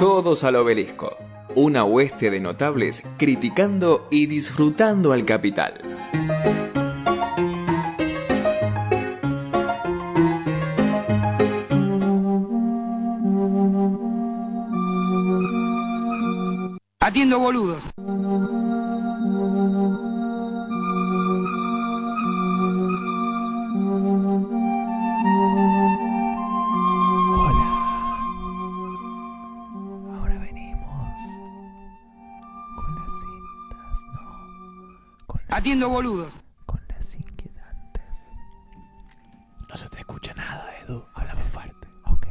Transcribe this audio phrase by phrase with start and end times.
[0.00, 1.18] Todos al obelisco.
[1.54, 5.89] Una hueste de notables criticando y disfrutando al capital.
[35.50, 36.32] Atiendo boludos.
[36.64, 38.02] con las inquietantes.
[39.68, 41.04] No se te escucha nada, Edu.
[41.14, 41.88] Habla más fuerte.
[42.06, 42.26] Ok,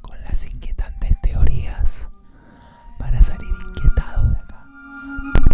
[0.00, 2.08] con las inquietantes teorías
[2.98, 4.66] para salir inquietados de acá.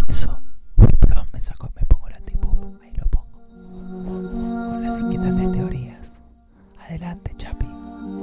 [0.07, 0.41] Eso,
[0.77, 3.39] uy, perdón, me saco, me pongo el antipop, ahí lo pongo.
[4.71, 6.23] Con las inquietantes teorías.
[6.81, 7.67] Adelante, Chapi.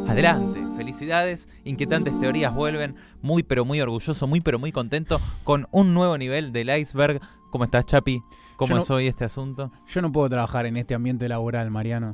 [0.08, 5.94] Adelante, felicidades, inquietantes teorías vuelven, muy pero muy orgulloso, muy pero muy contento con un
[5.94, 7.22] nuevo nivel del iceberg.
[7.56, 8.22] ¿Cómo estás, Chapi?
[8.58, 9.72] ¿Cómo no- es hoy este asunto?
[9.88, 12.14] Yo no puedo trabajar en este ambiente laboral, Mariano.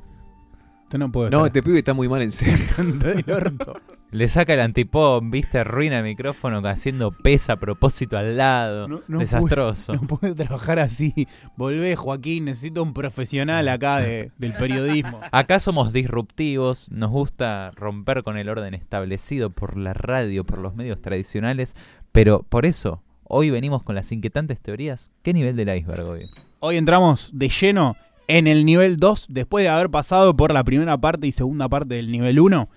[0.87, 2.53] Tú no puedo No, estar este pibe está muy mal en serio.
[4.11, 8.87] Le saca el antipop, viste, arruina el micrófono haciendo pesa a propósito al lado.
[8.87, 9.93] No- no Desastroso.
[9.99, 11.27] No puedo trabajar así.
[11.57, 12.45] Volvé, Joaquín.
[12.45, 15.21] Necesito un profesional acá de- del periodismo.
[15.31, 20.75] Acá somos disruptivos, nos gusta romper con el orden establecido por la radio, por los
[20.75, 21.75] medios tradicionales,
[22.11, 23.01] pero por eso
[23.33, 25.09] hoy venimos con las inquietantes teorías.
[25.23, 26.25] ¿Qué nivel del iceberg hoy?
[26.59, 27.95] Hoy entramos de lleno
[28.27, 29.27] en el nivel 2.
[29.29, 32.69] Después de haber pasado por la primera parte y segunda parte del nivel 1.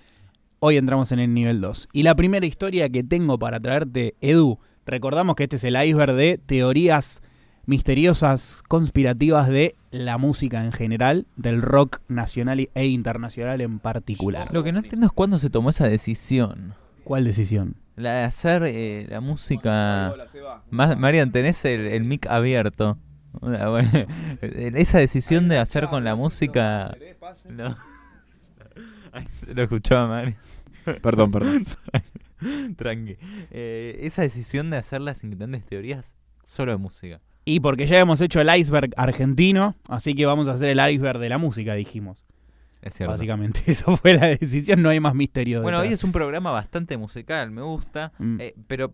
[0.60, 1.88] Hoy entramos en el nivel 2.
[1.92, 4.60] Y la primera historia que tengo para traerte, Edu.
[4.86, 7.22] Recordamos que este es el iceberg de teorías
[7.66, 14.50] misteriosas, conspirativas de la música en general, del rock nacional e internacional en particular.
[14.52, 16.74] Lo que no entiendo es cuándo se tomó esa decisión.
[17.02, 17.76] ¿Cuál decisión?
[17.96, 20.14] La de hacer eh, la música...
[20.70, 22.98] Ma- Marian, tenés el, el mic abierto.
[24.42, 26.96] Esa decisión de hacer con la música...
[27.48, 27.76] No.
[29.12, 30.36] Ay, se lo escuchaba Marian.
[31.02, 31.64] Perdón, perdón.
[32.76, 33.16] Tranqui.
[33.50, 37.20] Eh, esa decisión de hacer las inquietantes teorías solo de música.
[37.46, 41.18] Y porque ya hemos hecho el iceberg argentino, así que vamos a hacer el iceberg
[41.20, 42.24] de la música, dijimos.
[42.84, 43.12] Es cierto.
[43.12, 45.62] Básicamente, esa fue la decisión, no hay más misterio.
[45.62, 48.12] Bueno, hoy es un programa bastante musical, me gusta.
[48.18, 48.40] Mm.
[48.40, 48.92] Eh, pero,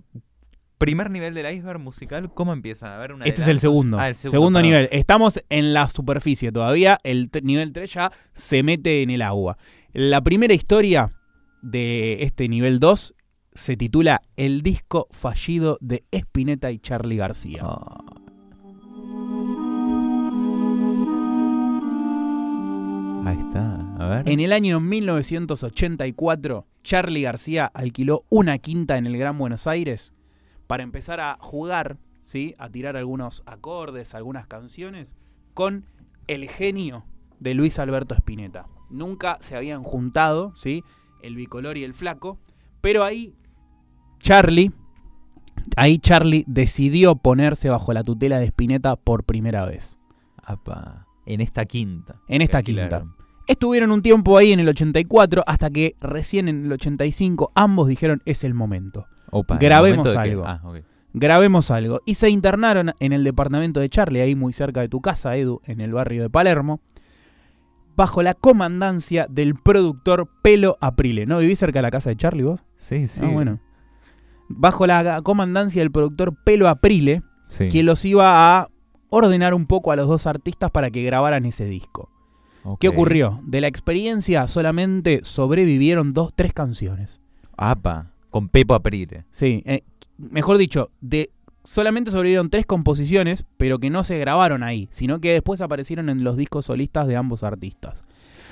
[0.79, 2.95] primer nivel del iceberg musical, ¿cómo empieza?
[2.95, 3.99] A ver una Este es el segundo.
[3.99, 4.71] Ah, el segundo segundo, perdón.
[4.71, 4.89] nivel.
[4.93, 7.01] Estamos en la superficie todavía.
[7.03, 9.59] El nivel 3 ya se mete en el agua.
[9.93, 11.13] La primera historia
[11.61, 13.15] de este nivel 2
[13.53, 17.63] se titula El disco fallido de Spinetta y Charlie García.
[17.65, 17.99] Ah.
[23.25, 24.29] Ahí está, a ver.
[24.29, 30.13] En el año 1984, Charlie García alquiló una quinta en el Gran Buenos Aires
[30.67, 32.55] para empezar a jugar, ¿sí?
[32.59, 35.17] a tirar algunos acordes, algunas canciones,
[35.55, 35.85] con
[36.27, 37.05] el genio
[37.39, 38.67] de Luis Alberto Spinetta.
[38.89, 40.83] Nunca se habían juntado, ¿sí?
[41.23, 42.39] el bicolor y el flaco,
[42.81, 43.35] pero ahí
[44.21, 44.73] Charlie,
[45.77, 49.99] ahí Charlie decidió ponerse bajo la tutela de Spinetta por primera vez.
[50.43, 52.17] Apa, en esta quinta.
[52.29, 52.83] En esta quinta.
[52.83, 53.15] alquilaron.
[53.47, 58.23] Estuvieron un tiempo ahí en el 84 hasta que recién en el 85 ambos dijeron
[58.25, 59.07] es el momento.
[59.31, 60.45] Opa, ¿el Grabemos momento algo.
[60.47, 60.61] Ah.
[61.13, 62.01] Grabemos algo.
[62.07, 65.61] Y se internaron en el departamento de Charlie, ahí muy cerca de tu casa, Edu,
[65.65, 66.81] en el barrio de Palermo,
[67.97, 71.27] bajo la comandancia del productor Pelo Aprile.
[71.27, 72.65] ¿No vivís cerca de la casa de Charlie vos?
[72.77, 73.21] Sí, sí.
[73.25, 73.59] Ah, bueno.
[74.49, 77.69] Bajo la comandancia del productor Pelo Aprile, Sí.
[77.69, 78.69] que los iba a
[79.11, 82.09] ordenar un poco a los dos artistas para que grabaran ese disco.
[82.79, 83.41] ¿Qué ocurrió?
[83.43, 87.21] De la experiencia solamente sobrevivieron dos, tres canciones.
[87.57, 89.25] Apa, con Pepo Aprile.
[89.31, 89.83] Sí, eh,
[90.19, 91.31] mejor dicho, de
[91.65, 96.25] solamente sobrevivieron tres composiciones, pero que no se grabaron ahí, sino que después aparecieron en
[96.25, 98.03] los discos solistas de ambos artistas.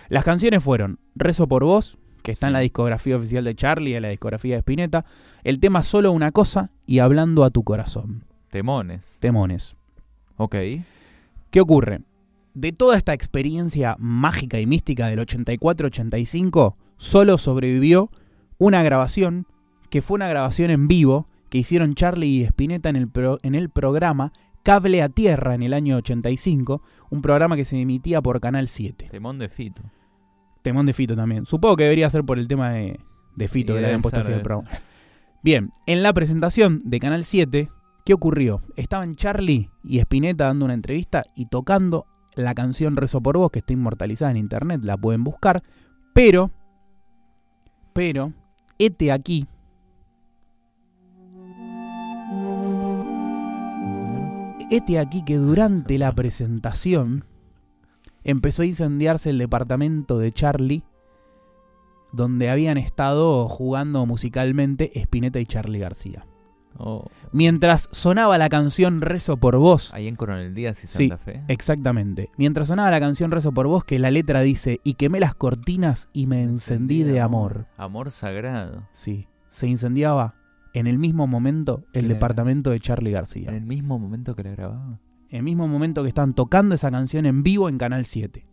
[0.09, 4.03] Las canciones fueron Rezo por vos, que está en la discografía oficial de Charlie, en
[4.03, 5.05] la discografía de Spinetta,
[5.45, 8.25] el tema Solo una cosa y Hablando a tu corazón.
[8.51, 9.19] Temones.
[9.21, 9.78] Temones.
[10.39, 10.57] Ok.
[11.51, 12.01] ¿Qué ocurre?
[12.55, 18.11] De toda esta experiencia mágica y mística del 84-85, solo sobrevivió
[18.59, 19.47] una grabación,
[19.91, 23.55] que fue una grabación en vivo que hicieron Charlie y Spinetta en el, pro- en
[23.55, 24.33] el programa
[24.63, 29.09] Cable a Tierra en el año 85, un programa que se emitía por Canal 7.
[29.11, 29.83] Temón de Fito.
[30.63, 31.47] Temón de Fito también.
[31.47, 32.99] Supongo que debería ser por el tema de,
[33.37, 34.69] de Fito Y que le habían puesto así debe programa.
[35.43, 37.71] Bien, en la presentación de Canal 7,
[38.09, 38.63] ¿Qué ocurrió?
[38.75, 42.07] Estaban Charlie y Spinetta dando una entrevista y tocando
[42.37, 45.63] la canción Rezo por Vos, que está inmortalizada en internet, la pueden buscar,
[46.15, 46.51] pero,
[47.93, 48.33] pero,
[48.79, 49.47] este aquí.
[54.71, 57.27] Este aquí que durante la presentación
[58.25, 60.83] empezó a incendiarse el departamento de Charlie,
[62.15, 66.25] donde habían estado jugando musicalmente Spinetta y Charlie García.
[66.81, 71.19] Oh, Mientras sonaba la canción Rezo por vos, ahí en Coronel Díaz y Sí, Santa
[71.23, 71.43] Fe.
[71.49, 75.35] exactamente, mientras sonaba la canción Rezo por vos, que la letra dice, y quemé las
[75.35, 77.67] cortinas y me encendí de amor.
[77.77, 78.87] Amor sagrado.
[78.93, 80.37] Sí, se incendiaba
[80.73, 83.51] en el mismo momento el departamento de Charlie En García.
[83.51, 85.01] el mismo momento que la grababa.
[85.31, 88.47] En el mismo momento que estaban tocando esa canción en vivo en Canal 7.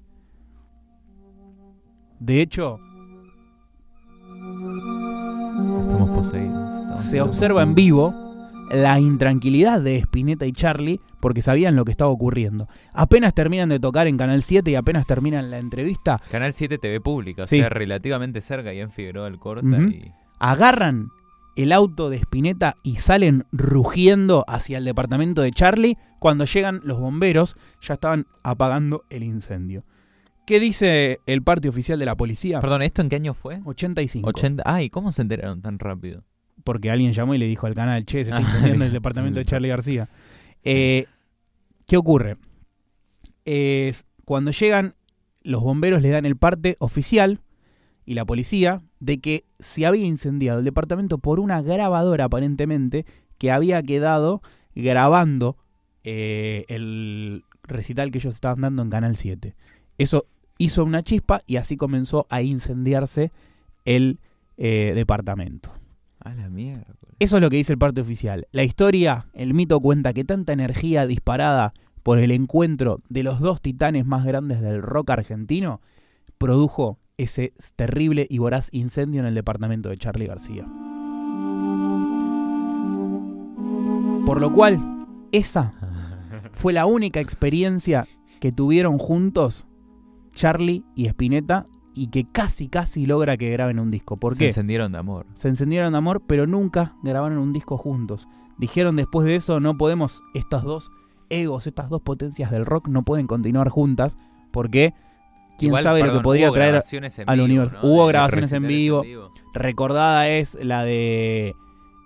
[2.19, 2.79] De hecho,
[5.87, 6.64] Estamos poseídos.
[6.95, 8.13] Se observa en vivo
[8.71, 12.67] la intranquilidad de Spinetta y Charlie porque sabían lo que estaba ocurriendo.
[12.93, 16.99] Apenas terminan de tocar en Canal 7 y apenas terminan la entrevista, Canal 7 TV
[17.01, 17.59] pública, o Sí.
[17.59, 20.11] sea, relativamente cerca, y en Figueroa el corta y.
[20.39, 21.09] agarran
[21.55, 25.97] el auto de Spinetta y salen rugiendo hacia el departamento de Charlie.
[26.19, 29.83] Cuando llegan los bomberos, ya estaban apagando el incendio.
[30.45, 32.59] ¿Qué dice el parte oficial de la policía?
[32.61, 33.61] Perdón, ¿esto en qué año fue?
[33.63, 34.27] 85.
[34.29, 34.63] 80.
[34.65, 36.23] Ay, ¿cómo se enteraron tan rápido?
[36.65, 39.45] Porque alguien llamó y le dijo al canal, che, se está incendiando el departamento de
[39.45, 40.09] Charlie García.
[40.63, 41.05] Eh,
[41.87, 42.35] ¿Qué ocurre?
[44.25, 44.95] Cuando llegan,
[45.43, 47.39] los bomberos le dan el parte oficial
[48.05, 53.05] y la policía de que se había incendiado el departamento por una grabadora aparentemente
[53.37, 54.41] que había quedado
[54.73, 55.57] grabando
[56.03, 59.55] eh, el recital que ellos estaban dando en Canal 7.
[59.97, 60.25] Eso
[60.57, 63.31] hizo una chispa y así comenzó a incendiarse
[63.85, 64.19] el
[64.57, 65.71] eh, departamento.
[66.25, 66.95] A la mierda.
[67.19, 68.47] Eso es lo que dice el parte oficial.
[68.51, 73.61] La historia, el mito cuenta que tanta energía disparada por el encuentro de los dos
[73.61, 75.81] titanes más grandes del rock argentino
[76.39, 80.65] produjo ese terrible y voraz incendio en el departamento de Charlie García.
[84.25, 85.73] Por lo cual, esa
[86.51, 88.07] fue la única experiencia
[88.39, 89.65] que tuvieron juntos
[90.33, 94.17] Charlie y Spinetta y que casi casi logra que graben un disco.
[94.17, 94.45] ¿Por se qué?
[94.47, 95.25] encendieron de amor.
[95.33, 98.27] se encendieron de amor, pero nunca grabaron un disco juntos.
[98.57, 100.91] Dijeron después de eso, no podemos, estos dos
[101.29, 104.17] egos, estas dos potencias del rock no pueden continuar juntas,
[104.51, 104.93] porque
[105.57, 106.81] quién Igual, sabe lo que podría traer.
[107.25, 107.75] al universo.
[107.81, 107.87] ¿no?
[107.87, 109.03] Hubo De grabaciones en vivo.
[109.53, 111.55] Recordada es la de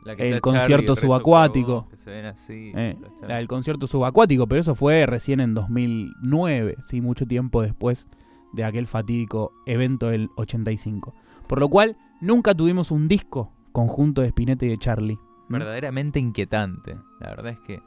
[0.04, 1.74] La que el concierto Charlie, subacuático.
[1.82, 2.96] vos, que se ven así, eh,
[3.28, 8.08] la del concierto subacuático, pero eso fue recién en 2009, sí, mucho tiempo después
[8.54, 11.14] de aquel fatídico evento del 85.
[11.48, 15.20] Por lo cual, nunca tuvimos un disco conjunto de Spinetta y de Charlie.
[15.50, 16.98] Verdaderamente inquietante.
[17.20, 17.82] La verdad es que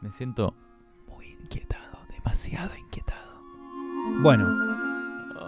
[0.00, 0.54] me siento
[1.08, 3.40] muy inquietado, demasiado inquietado.
[4.22, 4.46] Bueno,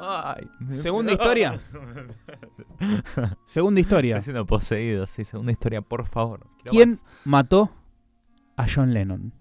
[0.07, 1.61] Ay, me- Segunda historia.
[3.47, 4.17] segunda historia.
[4.19, 5.25] Estoy siendo poseído, sí.
[5.25, 6.47] Segunda historia, por favor.
[6.59, 7.05] Quiero ¿Quién más.
[7.25, 7.71] mató
[8.57, 9.33] a John Lennon?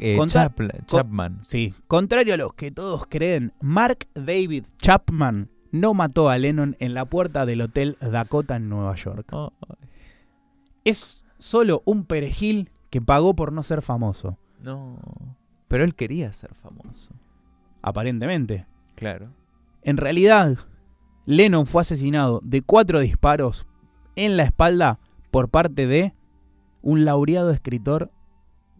[0.00, 1.40] Eh, Chapla- Chapman.
[1.44, 6.94] Sí, contrario a los que todos creen, Mark David Chapman no mató a Lennon en
[6.94, 9.28] la puerta del Hotel Dakota en Nueva York.
[9.32, 9.52] Oh,
[10.84, 14.98] Es solo un perejil que pagó por no ser famoso, no.
[15.68, 17.12] Pero él quería ser famoso.
[17.82, 18.66] aparentemente.
[18.96, 19.30] Claro.
[19.82, 20.58] En realidad,
[21.24, 23.66] Lennon fue asesinado de cuatro disparos
[24.16, 24.98] en la espalda
[25.30, 26.12] por parte de
[26.82, 28.10] un laureado escritor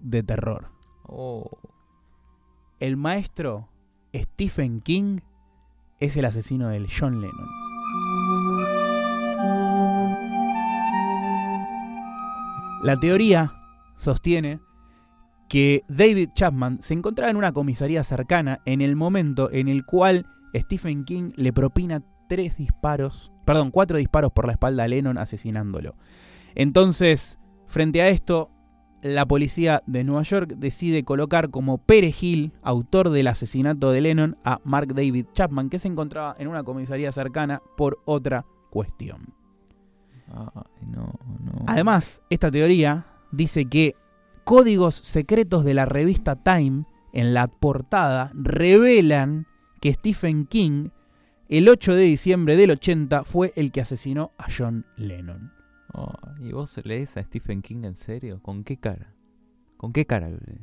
[0.02, 0.68] de terror.
[1.12, 1.50] Oh.
[2.79, 3.69] El maestro
[4.14, 5.19] Stephen King
[5.99, 7.49] es el asesino del John Lennon.
[12.83, 13.52] La teoría
[13.97, 14.61] sostiene
[15.49, 20.26] que David Chapman se encontraba en una comisaría cercana en el momento en el cual
[20.55, 25.97] Stephen King le propina tres disparos, perdón, cuatro disparos por la espalda a Lennon asesinándolo.
[26.55, 28.50] Entonces, frente a esto,
[29.02, 34.61] la policía de Nueva York decide colocar como perejil, autor del asesinato de Lennon, a
[34.64, 39.35] Mark David Chapman, que se encontraba en una comisaría cercana por otra cuestión.
[40.28, 41.14] Ay, no,
[41.45, 41.64] no.
[41.66, 43.97] Además, esta teoría dice que
[44.45, 49.47] códigos secretos de la revista Time en la portada revelan
[49.80, 50.90] que Stephen King,
[51.49, 55.60] el 8 de diciembre del 80, fue el que asesinó a John Lennon.
[55.92, 58.40] Oh, ¿Y vos lees a Stephen King en serio?
[58.42, 59.12] ¿Con qué cara?
[59.76, 60.61] ¿Con qué cara lo lees?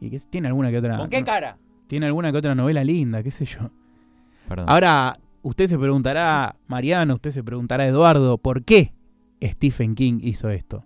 [0.00, 0.98] Y que tiene alguna que otra.
[0.98, 1.56] ¿Con qué cara?
[1.86, 3.70] Tiene alguna que otra novela linda, qué sé yo.
[4.48, 4.66] Perdón.
[4.68, 8.92] Ahora, usted se preguntará, Mariano, usted se preguntará, Eduardo, ¿por qué
[9.42, 10.84] Stephen King hizo esto?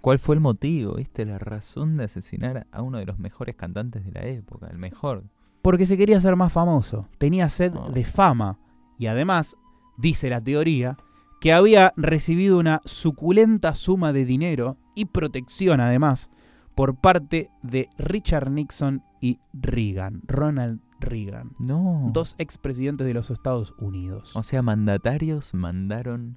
[0.00, 1.24] ¿Cuál fue el motivo, viste?
[1.24, 5.24] La razón de asesinar a uno de los mejores cantantes de la época, el mejor.
[5.62, 7.90] Porque se quería ser más famoso, tenía sed Oh.
[7.90, 8.58] de fama
[8.98, 9.56] y además
[9.96, 10.96] dice la teoría,
[11.40, 16.30] que había recibido una suculenta suma de dinero y protección además
[16.74, 22.10] por parte de Richard Nixon y Reagan, Ronald Reagan, No.
[22.12, 24.34] dos expresidentes de los Estados Unidos.
[24.34, 26.36] O sea, mandatarios mandaron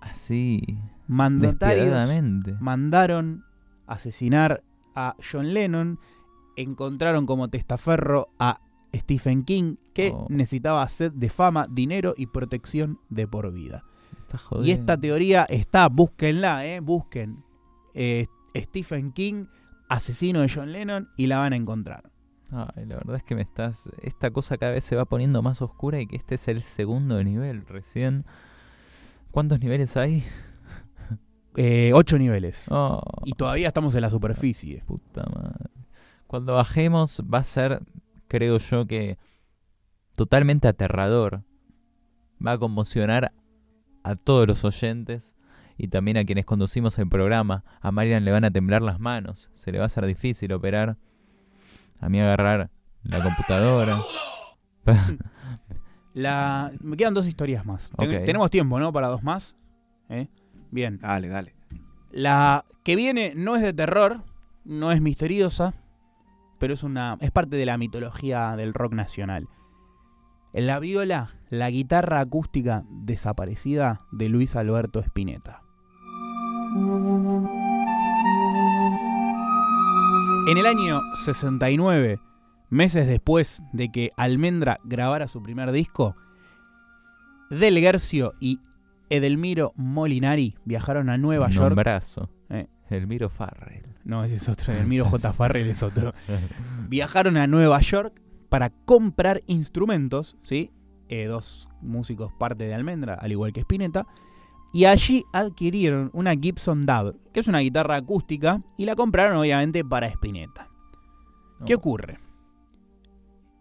[0.00, 0.78] así.
[1.06, 1.92] Mandatarios
[2.60, 3.44] mandaron
[3.86, 4.62] asesinar
[4.94, 5.98] a John Lennon,
[6.56, 8.60] encontraron como testaferro a
[8.94, 10.26] Stephen King, que Oh.
[10.30, 13.84] necesitaba sed de fama, dinero y protección de por vida.
[14.62, 17.44] Y esta teoría está, búsquenla, eh, busquen
[17.94, 19.46] eh, Stephen King,
[19.88, 22.10] asesino de John Lennon, y la van a encontrar.
[22.50, 23.90] Ay, la verdad es que me estás.
[24.02, 27.22] Esta cosa cada vez se va poniendo más oscura y que este es el segundo
[27.24, 28.24] nivel recién.
[29.30, 30.24] ¿Cuántos niveles hay?
[31.56, 32.66] Eh, ocho niveles.
[32.70, 34.84] Oh, Y todavía estamos en la superficie.
[34.86, 35.70] puta madre.
[36.28, 37.80] Cuando bajemos va a ser,
[38.28, 39.18] creo yo, que
[40.14, 41.42] totalmente aterrador.
[42.44, 43.32] Va a conmocionar
[44.04, 45.34] a todos los oyentes
[45.76, 47.64] y también a quienes conducimos el programa.
[47.80, 49.50] A Marian le van a temblar las manos.
[49.54, 50.96] Se le va a hacer difícil operar.
[52.00, 52.70] A mí agarrar
[53.02, 54.00] la computadora.
[56.14, 57.92] La, me quedan dos historias más.
[57.96, 58.92] Ten- tenemos tiempo, ¿no?
[58.92, 59.54] Para dos más.
[60.08, 60.28] ¿Eh?
[60.70, 60.98] Bien.
[61.00, 61.54] Dale, dale.
[62.10, 64.22] La que viene no es de terror,
[64.64, 65.74] no es misteriosa,
[66.58, 69.48] pero es una es parte de la mitología del rock nacional.
[70.52, 75.62] La viola, la guitarra acústica desaparecida de Luis Alberto Spinetta.
[80.48, 82.18] En el año 69,
[82.70, 86.16] meses después de que Almendra grabara su primer disco,
[87.50, 88.60] Del Guercio y
[89.10, 91.68] Edelmiro Molinari viajaron a Nueva York.
[91.68, 92.30] Nombrazo.
[92.50, 92.66] Eh.
[92.90, 93.97] Elmiro Farrell.
[94.08, 94.72] No, ese es otro.
[94.72, 95.32] Edelmiro J.
[95.32, 96.12] Farrell es otro.
[96.88, 100.72] Viajaron a Nueva York para comprar instrumentos, ¿sí?
[101.10, 104.06] Eh, dos músicos parte de Almendra, al igual que Spinetta.
[104.72, 109.84] Y allí adquirieron una Gibson Dub, que es una guitarra acústica, y la compraron obviamente
[109.84, 110.68] para Spinetta.
[111.66, 111.78] ¿Qué Oh.
[111.78, 112.18] ocurre?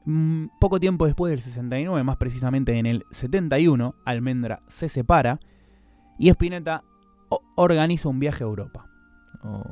[0.06, 5.40] Mm, poco tiempo después del 69, más precisamente en el 71, Almendra se separa
[6.18, 6.84] y Spinetta
[7.56, 8.86] organiza un viaje a Europa.
[9.44, 9.64] Oh.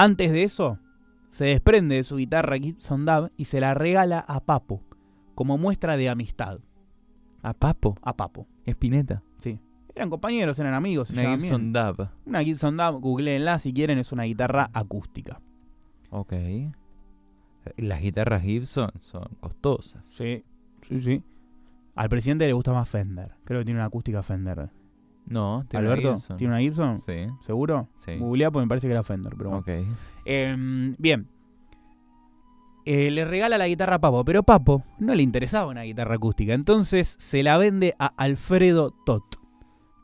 [0.00, 0.78] Antes de eso,
[1.28, 4.80] se desprende de su guitarra Gibson Dub y se la regala a Papo,
[5.34, 6.60] como muestra de amistad.
[7.42, 7.96] A Papo.
[8.02, 9.24] A Papo, Espineta.
[9.38, 9.58] sí.
[9.96, 11.72] Eran compañeros, eran amigos, Una Gibson.
[11.72, 12.08] Dub.
[12.24, 15.40] Una Gibson Dub, googleenla si quieren, es una guitarra acústica.
[16.10, 16.32] Ok.
[17.76, 20.06] Las guitarras Gibson son costosas.
[20.06, 20.44] Sí,
[20.82, 21.24] sí, sí.
[21.96, 23.32] Al presidente le gusta más Fender.
[23.42, 24.70] Creo que tiene una acústica Fender.
[25.28, 26.36] No, tiene una Alberto, Gibson.
[26.36, 26.98] ¿tiene una Gibson?
[26.98, 27.88] Sí, ¿Seguro?
[27.94, 28.16] sí.
[28.16, 29.60] Googleá porque me parece que era Fender, pero bueno.
[29.60, 29.96] Ok.
[30.24, 31.28] Em, bien.
[32.84, 36.54] Eh, le regala la guitarra a Papo, pero Papo no le interesaba una guitarra acústica.
[36.54, 39.24] Entonces se la vende a Alfredo Tot,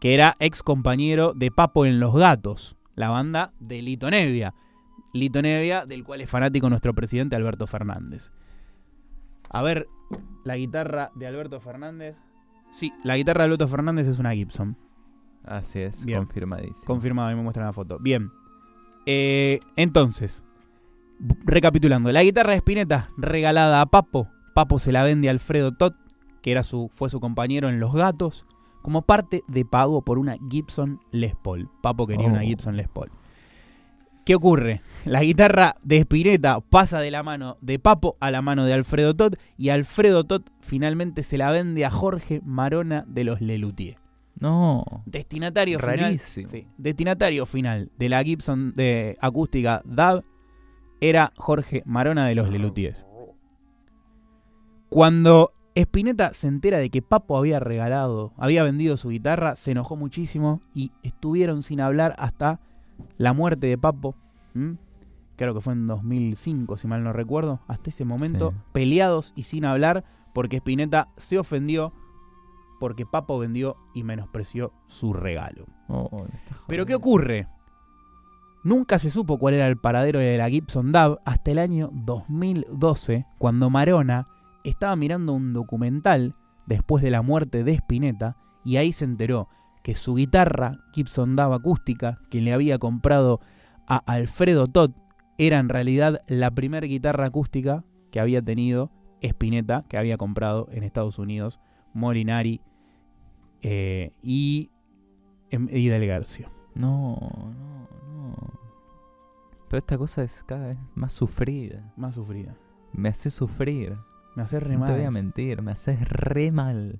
[0.00, 4.54] que era ex compañero de Papo en Los Gatos, la banda de Lito Nevia.
[5.14, 8.32] Lito Nevia, del cual es fanático nuestro presidente Alberto Fernández.
[9.48, 9.86] A ver,
[10.44, 12.16] la guitarra de Alberto Fernández.
[12.70, 14.76] Sí, la guitarra de Alberto Fernández es una Gibson.
[15.44, 16.18] Así es, Bien.
[16.20, 16.84] confirmadísimo.
[16.86, 17.98] Confirmado, ahí me muestran la foto.
[17.98, 18.30] Bien.
[19.06, 20.42] Eh, entonces,
[21.44, 22.10] recapitulando.
[22.12, 24.28] La guitarra de Spinetta regalada a Papo.
[24.54, 25.94] Papo se la vende a Alfredo Tot,
[26.42, 28.46] que era su, fue su compañero en Los Gatos,
[28.82, 31.68] como parte de pago por una Gibson Les Paul.
[31.82, 32.44] Papo quería una Oh.
[32.44, 33.10] Gibson Les Paul.
[34.24, 34.80] ¿Qué ocurre?
[35.04, 39.14] La guitarra de Spinetta pasa de la mano de Papo a la mano de Alfredo
[39.14, 43.98] Tot y Alfredo Tot finalmente se la vende a Jorge Marona de los Lelutier.
[44.38, 44.84] No.
[45.06, 45.98] Destinatario final.
[45.98, 46.48] Rarísimo.
[46.48, 50.24] Sí, destinatario final de la Gibson de acústica DAB
[51.00, 53.04] era Jorge Marona de los Lelutiers.
[54.88, 59.96] Cuando Spinetta se entera de que Papo había regalado, había vendido su guitarra, se enojó
[59.96, 62.60] muchísimo y estuvieron sin hablar hasta
[63.18, 64.14] la muerte de Papo.
[64.54, 64.76] ¿m?
[65.36, 67.60] Creo que fue en 2005, si mal no recuerdo.
[67.66, 68.56] Hasta ese momento, Sí.
[68.72, 71.92] peleados y sin hablar porque Spinetta se ofendió
[72.84, 75.64] porque Papo vendió y menospreció su regalo.
[75.88, 77.48] Oh, estás Pero ¿qué ocurre?
[78.62, 83.24] Nunca se supo cuál era el paradero de la Gibson Dub hasta el año 2012,
[83.38, 84.28] cuando Marona
[84.64, 86.34] estaba mirando un documental
[86.66, 88.36] después de la muerte de Spinetta
[88.66, 89.48] y ahí se enteró
[89.82, 93.40] que su guitarra Gibson Dub acústica, que le había comprado
[93.86, 94.90] a Alfredo Todd,
[95.38, 98.90] era en realidad la primera guitarra acústica que había tenido
[99.22, 101.60] Spinetta, que había comprado en Estados Unidos
[101.94, 102.60] Molinari
[103.64, 104.70] eh, y,
[105.50, 106.50] em, y Del Garcio.
[106.74, 108.36] No, no, no.
[109.68, 111.92] Pero esta cosa es cada vez más sufrida.
[111.96, 112.54] Más sufrida.
[112.92, 113.96] Me hace sufrir.
[114.36, 115.12] Me hace re no te voy a mal.
[115.12, 116.98] mentir, me haces re mal.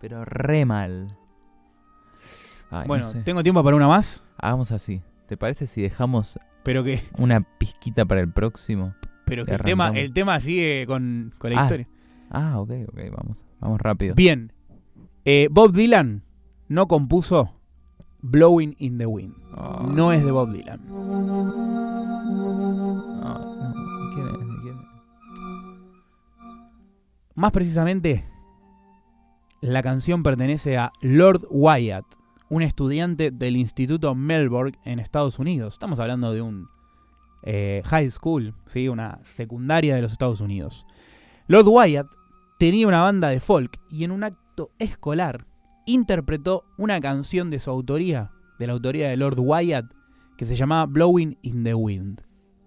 [0.00, 1.16] Pero re mal.
[2.70, 3.22] Ay, no Bueno, sé.
[3.22, 5.02] tengo tiempo para una más, Hagamos así.
[5.28, 8.94] ¿Te parece si dejamos pero que, una pizquita para el próximo?
[9.26, 11.62] pero que el, tema, el tema sigue con, con la Ah.
[11.64, 11.88] historia.
[12.30, 13.44] Ah, ok, ok, vamos.
[13.60, 14.14] Vamos rápido.
[14.14, 14.52] Bien.
[15.24, 16.22] Eh, Bob Dylan
[16.68, 17.50] no compuso
[18.20, 19.34] Blowing in the Wind.
[19.56, 20.80] Ah, No es de Bob Dylan.
[23.22, 24.04] ah, no.
[24.08, 24.32] ¿De ¿Quién es?
[24.32, 24.84] ¿De quién es?
[27.34, 28.24] Más precisamente,
[29.60, 32.04] la canción pertenece a Lord Wyatt,
[32.50, 35.74] un estudiante del Instituto Melbourne en Estados Unidos.
[35.74, 36.68] Estamos hablando de un
[37.42, 38.88] eh, high school, ¿sí?
[38.88, 40.86] una secundaria de los Estados Unidos.
[41.46, 42.06] Lord Wyatt
[42.58, 44.22] tenía una banda de folk y en un
[44.78, 45.46] escolar
[45.86, 49.86] interpretó una canción de su autoría, de la autoría de Lord Wyatt,
[50.36, 52.22] que se llamaba Blowing in the Wind,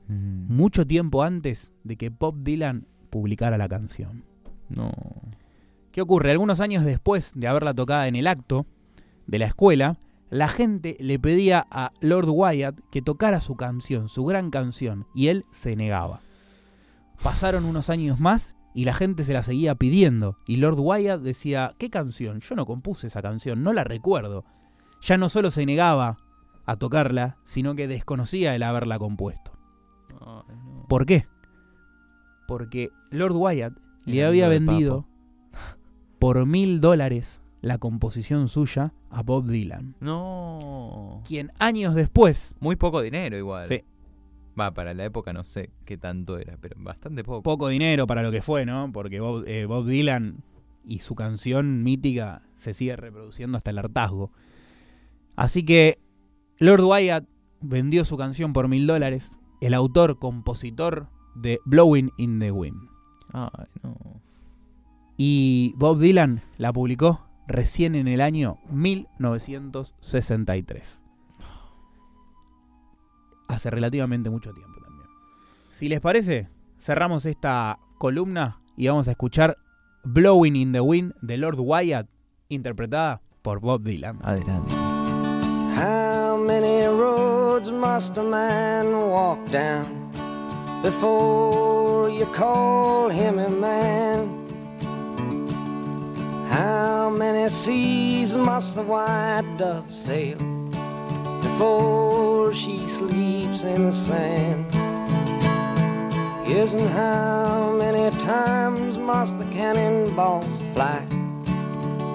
[0.07, 4.23] Mm, mucho tiempo antes de que Bob Dylan publicara la canción.
[4.69, 4.91] No.
[5.91, 6.31] ¿Qué ocurre?
[6.31, 8.65] Algunos años después de haberla tocada en el acto
[9.25, 9.97] de la escuela,
[10.29, 15.27] la gente le pedía a Lord Wyatt que tocara su canción, su gran canción, y
[15.27, 16.21] él se negaba.
[17.21, 21.73] Pasaron unos años más y la gente se la seguía pidiendo, y Lord Wyatt decía,
[21.79, 22.41] ¿qué canción?
[22.41, 24.45] Yo no compuse esa canción, no la recuerdo.
[25.01, 26.19] Ya no solo se negaba
[26.67, 29.51] a tocarla, sino que desconocía el haberla compuesto.
[30.21, 30.45] No.
[30.87, 31.25] ¿Por qué?
[32.47, 33.73] Porque Lord Wyatt
[34.05, 35.07] le había vendido
[36.19, 41.23] por mil dólares la composición suya a Bob Dylan, No.
[41.27, 43.67] quien años después, Muy poco dinero igual.
[43.67, 43.83] Sí.
[44.59, 47.43] Va, para la época no sé qué tanto era, pero bastante poco.
[47.43, 48.91] poco dinero para lo que fue, ¿no?
[48.91, 50.43] Porque Bob, eh, Bob Dylan
[50.83, 54.31] y su canción mítica se sigue reproduciendo hasta el hartazgo.
[55.35, 55.99] Así que
[56.57, 57.25] Lord Wyatt
[57.61, 62.89] vendió su canción por mil dólares, el autor, compositor de Blowing in the Wind.
[63.33, 64.21] Ay, no.
[65.17, 71.01] Y Bob Dylan la publicó recién en el año 1963.
[73.47, 75.07] Hace relativamente mucho tiempo también.
[75.69, 79.57] Si les parece, cerramos esta columna y vamos a escuchar
[80.03, 82.07] Blowing in the Wind de Lord Wyatt,
[82.49, 84.19] interpretada por Bob Dylan.
[84.23, 84.71] Adelante.
[85.75, 90.11] How many roads must a man walk down
[90.81, 94.45] before you call him a man?
[96.49, 100.37] How many seas must the white dove sail
[101.41, 104.65] before she sleeps in the sand?
[106.47, 111.05] Yes, and how many times must the cannonballs fly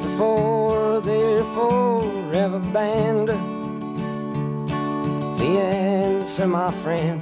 [0.03, 3.29] before they're forever banned?
[5.39, 7.21] The answer, my friend,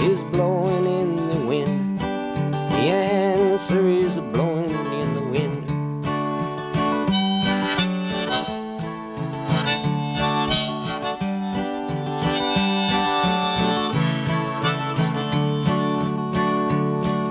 [0.00, 2.00] is blowing in the wind.
[2.00, 4.85] The answer is blowing